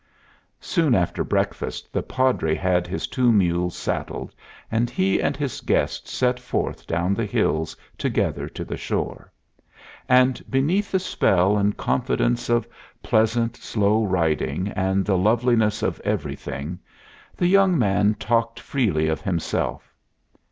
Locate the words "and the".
14.69-15.19